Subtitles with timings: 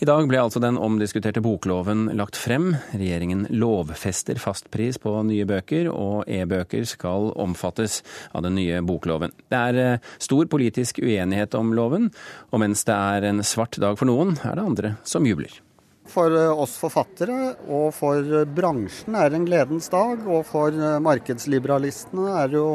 [0.00, 2.70] I dag ble altså den omdiskuterte bokloven lagt frem.
[2.96, 7.98] Regjeringen lovfester fastpris på nye bøker, og e-bøker skal omfattes
[8.32, 9.34] av den nye bokloven.
[9.52, 12.08] Det er eh, stor politisk uenighet om loven,
[12.48, 15.60] og mens det er en svart dag for noen, er det andre som jubler.
[16.08, 20.96] For eh, oss forfattere og for bransjen er det en gledens dag, og for eh,
[21.04, 22.70] markedsliberalistene er det jo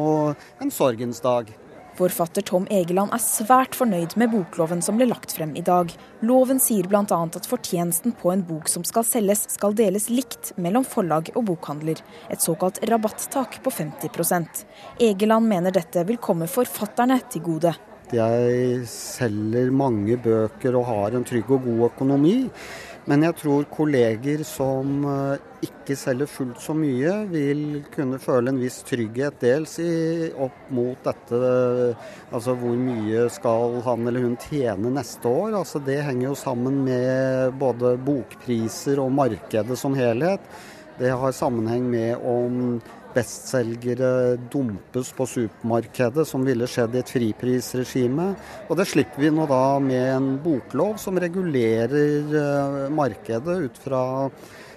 [0.62, 1.50] en sorgens dag.
[1.96, 5.94] Forfatter Tom Egeland er svært fornøyd med bokloven som ble lagt frem i dag.
[6.28, 7.06] Loven sier bl.a.
[7.08, 12.02] at fortjenesten på en bok som skal selges, skal deles likt mellom forlag og bokhandler.
[12.28, 14.66] Et såkalt rabattak på 50%
[15.08, 17.72] Egeland mener dette vil komme forfatterne til gode.
[18.14, 22.36] Jeg selger mange bøker og har en trygg og god økonomi.
[23.06, 28.62] Men jeg tror kolleger som eh, ikke selger fullt så mye, vil kunne føle en
[28.62, 31.42] viss trygghet dels i, opp mot dette
[32.34, 35.54] Altså hvor mye skal han eller hun tjene neste år?
[35.62, 40.42] Altså Det henger jo sammen med både bokpriser og markedet som helhet.
[40.98, 42.80] Det har sammenheng med om
[43.16, 48.28] bestselgere dumpes på supermarkedet, som ville skjedd i et friprisregime.
[48.70, 54.04] Og det slipper vi nå da med en boklov som regulerer eh, markedet ut fra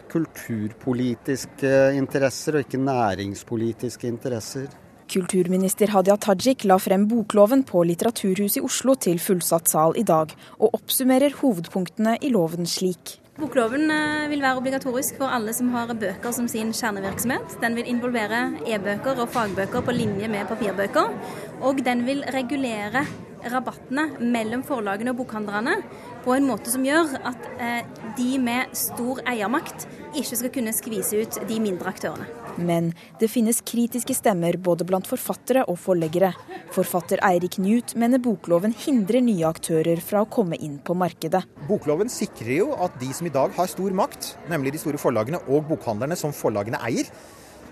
[0.09, 4.69] kulturpolitiske interesser og ikke næringspolitiske interesser.
[5.09, 10.35] Kulturminister Hadia Tajik la frem bokloven på Litteraturhuset i Oslo til fullsatt sal i dag,
[10.61, 13.17] og oppsummerer hovedpunktene i loven slik.
[13.39, 17.55] Bokloven eh, vil være obligatorisk for alle som har bøker som sin kjernevirksomhet.
[17.63, 21.15] Den vil involvere e-bøker og fagbøker på linje med papirbøker.
[21.63, 23.05] Og den vil regulere
[23.47, 25.77] rabattene mellom forlagene og bokhandlerne
[26.25, 27.81] på en måte som gjør at eh,
[28.19, 29.87] de med stor eiermakt
[30.19, 32.48] ikke skal kunne skvise ut de mindre aktørene.
[32.59, 36.33] Men det finnes kritiske stemmer både blant forfattere og forleggere.
[36.75, 41.45] Forfatter Eirik Newt mener bokloven hindrer nye aktører fra å komme inn på markedet.
[41.69, 45.41] Bokloven sikrer jo at de som i dag har stor makt, nemlig de store forlagene
[45.47, 47.11] og bokhandlerne som forlagene eier,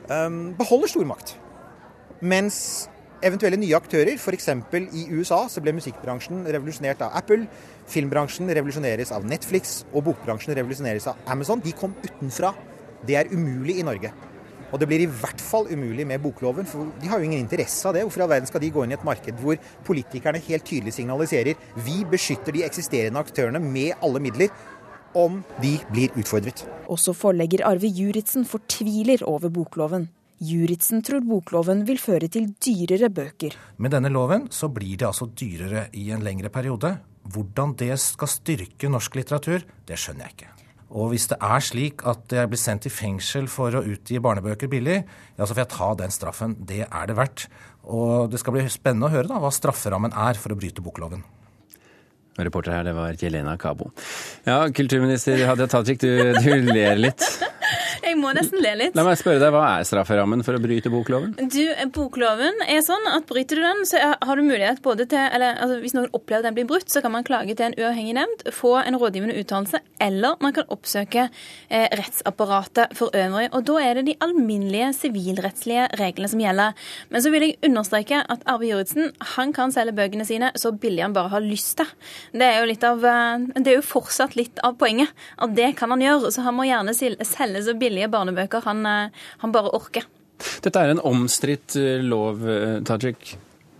[0.09, 1.35] ehm, beholder stor makt.
[2.21, 2.89] Mens
[3.25, 4.49] eventuelle nye aktører, f.eks.
[4.93, 7.47] i USA så ble musikkbransjen revolusjonert av Apple,
[7.91, 11.61] filmbransjen revolusjoneres av Netflix og bokbransjen revolusjoneres av Amazon.
[11.65, 12.55] De kom utenfra.
[13.07, 14.13] Det er umulig i Norge.
[14.73, 17.87] Og det blir i hvert fall umulig med bokloven, for de har jo ingen interesse
[17.87, 18.03] av det.
[18.07, 20.97] Hvorfor i all verden skal de gå inn i et marked hvor politikerne helt tydelig
[20.97, 21.55] signaliserer
[21.87, 24.51] vi beskytter de eksisterende aktørene med alle midler
[25.17, 26.67] om de blir utfordret.
[26.93, 30.11] Også forlegger Arve Juritzen fortviler over bokloven.
[30.45, 33.57] Juritzen tror bokloven vil føre til dyrere bøker.
[33.81, 36.99] Med denne loven så blir det altså dyrere i en lengre periode.
[37.33, 40.66] Hvordan det skal styrke norsk litteratur, det skjønner jeg ikke.
[40.95, 44.71] Og hvis det er slik at jeg blir sendt i fengsel for å utgi barnebøker
[44.71, 45.01] billig,
[45.35, 46.55] ja, så får jeg ta den straffen.
[46.69, 47.49] Det er det verdt.
[47.87, 51.25] Og det skal bli spennende å høre da, hva strafferammen er for å bryte bokloven.
[52.37, 53.91] Reporter her, det var Jelena Kabo.
[54.45, 57.25] Ja, kulturminister Hadia Tajik, du, du ler litt.
[58.07, 58.95] Jeg må nesten le litt.
[58.95, 61.33] La meg spørre deg, Hva er strafferammen for å bryte bokloven?
[61.51, 61.63] Du,
[61.97, 65.81] Bokloven er sånn at bryter du den, så har du mulighet både til eller altså
[65.83, 68.45] Hvis noen opplever at den blir brutt, så kan man klage til en uavhengig nemnd,
[68.55, 73.49] få en rådgivende uttalelse, eller man kan oppsøke eh, rettsapparatet for øvrig.
[73.51, 76.79] Og Da er det de alminnelige sivilrettslige reglene som gjelder.
[77.11, 81.03] Men så vil jeg understreke at Arve Juritzen han kan selge bøkene sine så billig
[81.09, 81.91] han bare har lyst til.
[82.37, 85.11] Det er jo litt av, eh, det er jo fortsatt litt av poenget.
[85.43, 86.31] At det kan han gjøre.
[86.31, 90.07] Så han må gjerne selge så billig billige barnebøker han, eh, han bare orker.
[90.63, 93.37] Dette er en omstridt eh, lov, eh, Tajik.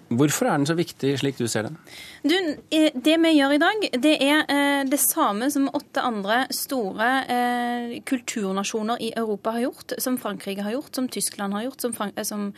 [0.09, 1.77] Hvorfor er den så viktig, slik du ser den?
[2.23, 2.37] Du,
[2.71, 9.01] Det vi gjør i dag, det er det samme som åtte andre store eh, kulturnasjoner
[9.03, 12.53] i Europa har gjort, som Frankrike har gjort, som Tyskland har gjort, som, Frank som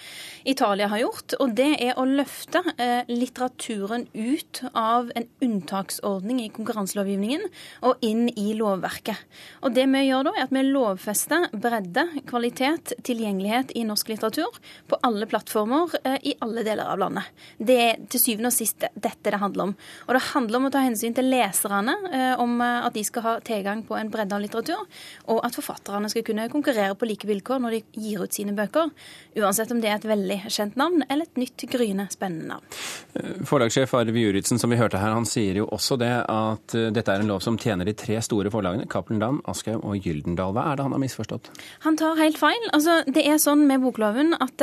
[0.45, 1.37] Italia har gjort.
[1.39, 7.47] Og det er å løfte eh, litteraturen ut av en unntaksordning i konkurranselovgivningen
[7.89, 9.23] og inn i lovverket.
[9.63, 14.61] Og det vi gjør da, er at vi lovfester bredde, kvalitet, tilgjengelighet i norsk litteratur
[14.89, 15.95] på alle plattformer
[16.27, 17.31] i alle deler av landet.
[17.59, 19.77] Det er til syvende og sist dette det handler om.
[20.07, 22.08] Og det handler om å ta hensyn til leserne, eh,
[22.41, 24.85] om eh, at de skal ha tilgang på en bredde av litteratur,
[25.29, 28.93] og at forfatterne skal kunne konkurrere på like vilkår når de gir ut sine bøker.
[29.39, 32.78] Uansett om det er et veldig kjent navn eller et nytt, gryende, spennende navn.
[33.15, 37.15] Eh, forlagssjef Arve Juritzen, som vi hørte her, han sier jo også det at dette
[37.15, 40.55] er en lov som tjener de tre store forlagene, Cappelen Dam, Aschehoug og Gyldendal.
[40.57, 41.51] Hva er det han har misforstått?
[41.87, 42.69] Han tar helt feil.
[42.77, 44.63] Altså, det er sånn med bokloven at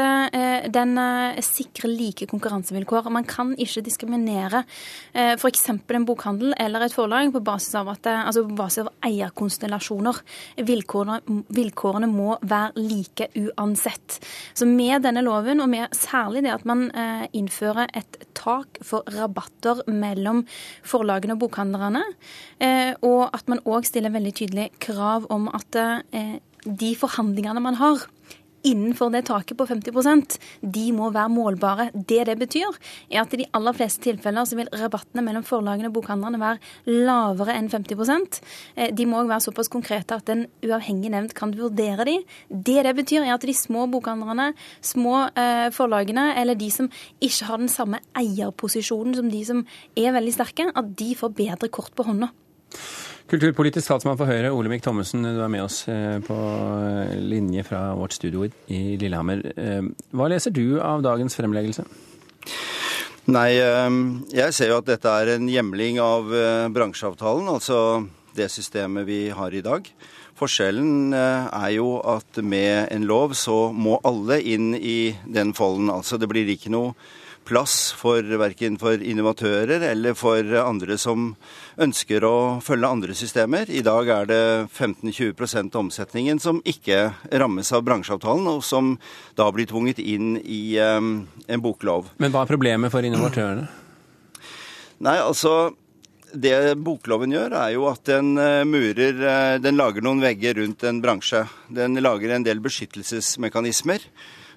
[0.71, 0.97] den
[1.45, 3.09] sikrer like konkurransevilkår.
[3.13, 4.63] Man kan ikke diskriminere
[5.13, 5.69] eh, f.eks.
[5.69, 10.21] en bokhandel eller et forlag på basis av, at, altså på basis av eierkonstellasjoner.
[10.67, 14.19] Vilkårene, vilkårene, må være like uansett.
[14.53, 19.07] Så med denne loven, og med særlig det at man eh, innfører et tak for
[19.15, 20.43] rabatter mellom
[20.85, 22.03] forlagene og bokhandlerne,
[22.59, 27.79] eh, og at man òg stiller veldig tydelig krav om at eh, de forhandlingene man
[27.79, 28.05] har
[28.65, 30.37] innenfor det taket på 50%
[30.75, 31.89] de må være målbare.
[31.93, 32.77] Det det betyr,
[33.11, 37.01] er at i de aller fleste tilfeller så vil rabattene mellom forlagene og bokhandlerne være
[37.05, 38.41] lavere enn 50
[38.75, 42.17] eh, De må òg være såpass konkrete at en uavhengig nevnt kan vurdere de.
[42.49, 44.51] Det det betyr, er at de små bokhandlerne,
[44.81, 46.89] små eh, forlagene, eller de som
[47.21, 49.65] ikke har den samme eierposisjonen som de som
[49.97, 52.31] er veldig sterke, at de får bedre kort på hånda.
[53.25, 57.79] Kulturpolitisk statsmann for Høyre, Olemic Thommessen, du er med oss eh, på eh, linje fra
[57.97, 59.41] vårt studio i Lillehammer.
[59.57, 61.87] Eh, hva leser du av dagens fremleggelse?
[63.33, 66.29] Nei, jeg ser jo at dette er en hjemling av
[66.69, 67.79] bransjeavtalen, altså
[68.37, 69.89] det systemet vi har i dag.
[70.37, 75.89] Forskjellen er jo at med en lov så må alle inn i den folden.
[75.89, 76.93] Altså det blir ikke noe
[77.45, 81.31] plass for verken for innovatører eller for andre som
[81.81, 83.69] ønsker å følge andre systemer.
[83.69, 84.41] I dag er det
[84.73, 88.95] 15-20 av omsetningen som ikke rammes av bransjeavtalen, og som
[89.37, 92.11] da blir tvunget inn i en boklov.
[92.17, 93.67] Men hva er problemet for innovatørene?
[95.05, 95.73] Nei, altså
[96.35, 100.83] det bokloven gjør, er jo at den uh, murer uh, Den lager noen vegger rundt
[100.87, 101.45] en bransje.
[101.71, 104.03] Den lager en del beskyttelsesmekanismer.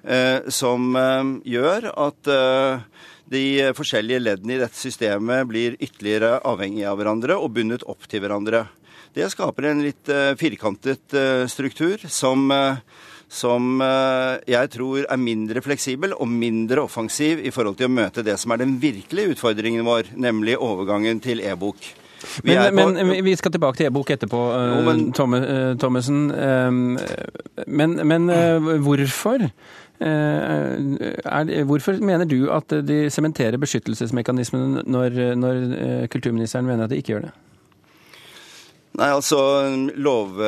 [0.03, 2.83] Eh, som eh, gjør at eh,
[3.29, 3.43] de
[3.75, 8.63] forskjellige leddene i dette systemet blir ytterligere avhengige av hverandre og bundet opp til hverandre.
[9.13, 11.15] Det skaper en litt firkantet
[11.49, 12.43] struktur som,
[13.25, 18.37] som jeg tror er mindre fleksibel og mindre offensiv i forhold til å møte det
[18.37, 21.89] som er den virkelige utfordringen vår, nemlig overgangen til e-bok.
[22.43, 25.05] Vi men, men, vi skal tilbake til e-bok etterpå, jo, men,
[25.79, 26.25] Thommessen.
[27.67, 28.31] Men, men
[28.83, 29.47] hvorfor
[29.99, 36.97] er, hvorfor mener du at de sementerer beskyttelsesmekanismene når, når eh, kulturministeren mener at de
[36.97, 37.31] ikke gjør det?
[38.97, 39.37] Nei, altså
[40.01, 40.39] lov,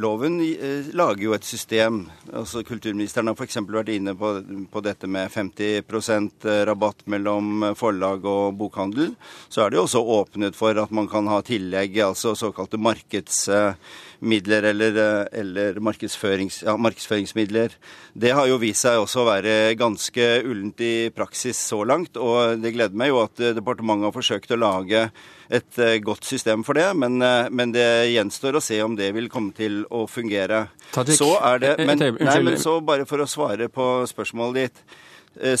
[0.00, 2.00] Loven eh, lager jo et system.
[2.32, 3.58] Altså Kulturministeren har f.eks.
[3.68, 4.30] vært inne på,
[4.72, 9.12] på, dette med 50% rabatt mellom forlag og bokhandel.
[9.52, 14.70] Så er det jo også åpnet for at man kan ha tillegg, altså såkalte markedsmidler
[14.72, 17.76] eller, eh, eller markedsførings, ja, markedsføringsmidler.
[18.16, 22.16] Det har jo vist seg også å være ganske ullent i praksis så langt.
[22.16, 25.10] Og det gleder meg jo at eh, departementet har forsøkt å lage
[25.50, 27.18] et eh, godt system for det, men,
[27.50, 30.68] men, det gjenstår å se om det vil komme til å fungere.
[31.10, 34.84] Så er det, men, nei, men så bare for å svare på spørsmålet ditt.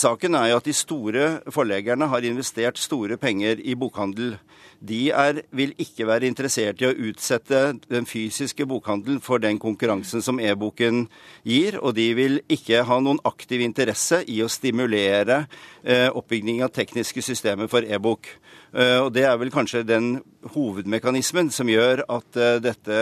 [0.00, 4.34] Saken er jo at de store forleggerne har investert store penger i bokhandel
[4.80, 7.60] de er, vil ikke være interessert i å utsette
[7.90, 11.04] den fysiske bokhandelen for den konkurransen som e-boken
[11.44, 15.42] gir, og de vil ikke ha noen aktiv interesse i å stimulere
[15.84, 18.32] eh, oppbygging av tekniske systemer for e-bok.
[18.70, 20.20] Uh, og Det er vel kanskje den
[20.54, 22.98] hovedmekanismen som gjør at uh, dette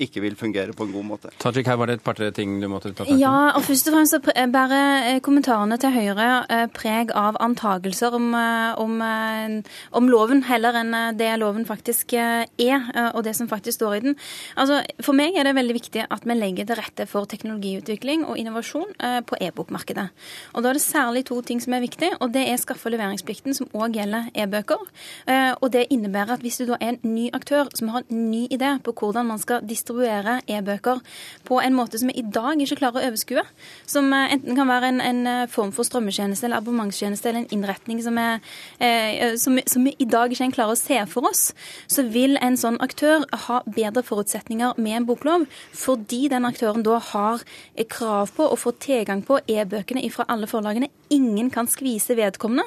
[0.00, 1.32] ikke vil fungere på en god måte.
[1.42, 3.18] Tajik, her var det et par-tre ting du måtte ta tak i.
[3.20, 8.96] Ja, og først og fremst så bærer kommentarene til Høyre preg av antagelser om, om,
[10.00, 14.16] om, loven, heller enn det loven faktisk er, og det som faktisk står i den.
[14.56, 18.40] Altså, For meg er det veldig viktig at vi legger til rette for teknologiutvikling og
[18.40, 18.96] innovasjon
[19.28, 20.08] på e-bokmarkedet.
[20.54, 22.96] Og Da er det særlig to ting som er viktig, og det er skaffe- og
[22.96, 24.80] leveringsplikten, som òg gjelder e-bøker.
[25.26, 28.22] Eh, og det innebærer at hvis du da er en ny aktør som har en
[28.30, 31.00] ny idé på hvordan man skal distribuere e-bøker
[31.48, 33.44] på en måte som vi i dag ikke klarer å overskue,
[33.90, 37.54] som eh, enten kan være en, en eh, form for strømmetjeneste eller abonnementstjeneste eller en
[37.56, 38.40] innretning som, er,
[39.40, 41.50] som, som vi i dag ikke klarer å se for oss,
[41.90, 46.98] så vil en sånn aktør ha bedre forutsetninger med en boklov, fordi den aktøren da
[47.10, 47.44] har
[47.90, 50.90] krav på å få tilgang på e-bøkene fra alle forlagene.
[51.14, 52.66] Ingen kan skvise vedkommende.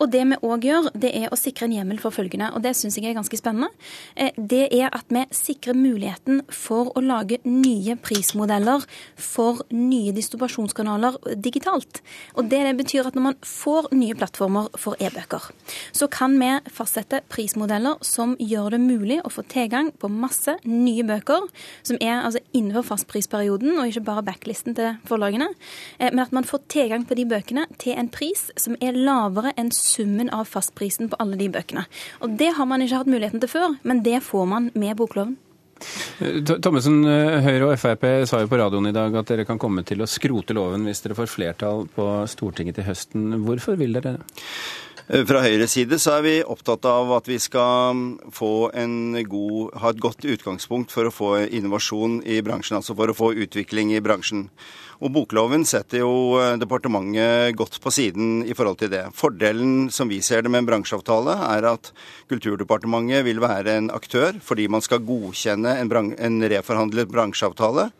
[0.00, 2.62] Og det vi òg gjør, det er å sikre sikre en hjemmel for følgende, og
[2.62, 3.70] det syns jeg er ganske spennende.
[4.16, 8.84] Eh, det er at vi sikrer muligheten for å lage nye prismodeller
[9.16, 12.02] for nye distribusjonskanaler digitalt.
[12.36, 15.48] Og det, det betyr at når man får nye plattformer for e-bøker,
[15.92, 21.06] så kan vi fastsette prismodeller som gjør det mulig å få tilgang på masse nye
[21.06, 21.48] bøker,
[21.86, 25.48] som er altså innenfor fastprisperioden, og ikke bare backlisten til forlagene,
[25.98, 29.54] eh, men at man får tilgang på de bøkene til en pris som er lavere
[29.56, 31.86] enn summen av fastprisen på alle de bøkene.
[32.22, 35.36] Og Det har man ikke hatt muligheten til før, men det får man med bokloven.
[36.16, 37.02] Thommessen,
[37.44, 40.08] Høyre og Frp sa jo på radioen i dag at dere kan komme til å
[40.08, 43.42] skrote loven hvis dere får flertall på Stortinget til høsten.
[43.44, 44.40] Hvorfor vil dere det?
[45.06, 48.00] Fra Høyres side så er vi opptatt av at vi skal
[48.34, 48.72] få
[49.30, 53.30] god, ha et godt utgangspunkt for å få innovasjon i bransjen, altså for å få
[53.44, 54.48] utvikling i bransjen.
[54.98, 59.04] Og Bokloven setter jo eh, departementet godt på siden i forhold til det.
[59.14, 61.92] Fordelen som vi ser det med en bransjeavtale, er at
[62.32, 67.92] Kulturdepartementet vil være en aktør fordi man skal godkjenne en, en reforhandlet bransjeavtale.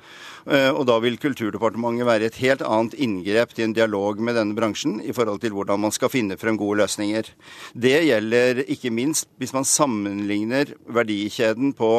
[0.47, 4.55] Eh, og da vil Kulturdepartementet være et helt annet inngrep til en dialog med denne
[4.55, 7.33] bransjen i forhold til hvordan man skal finne frem gode løsninger.
[7.75, 11.91] Det gjelder ikke minst hvis man sammenligner verdikjeden på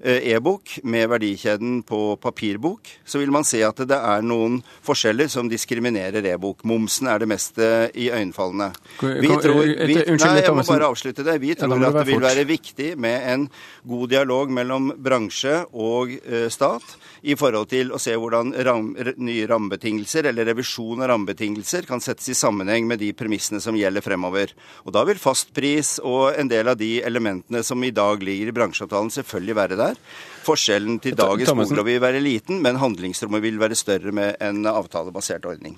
[0.00, 5.50] e-bok med verdikjeden på papirbok, så vil man se at det er noen forskjeller som
[5.50, 6.62] diskriminerer e-bok.
[6.68, 8.70] Momsen er det mest iøynefallende.
[9.00, 11.38] Vi tror vi, Nei, jeg må bare avslutte det.
[11.42, 13.46] Vi tror at det vil være viktig med en
[13.88, 19.46] god dialog mellom bransje og eh, stat i forhold til å se hvordan ram, nye
[19.50, 24.54] rammebetingelser eller revisjon av rammebetingelser kan settes i sammenheng med de premissene som gjelder fremover.
[24.86, 28.56] Og Da vil fastpris og en del av de elementene som i dag ligger i
[28.56, 30.00] bransjeavtalen selvfølgelig være der der.
[30.48, 35.44] Forskjellen til dagens boklov vil være liten, men handlingsrommet vil være større med en avtalebasert
[35.48, 35.76] ordning.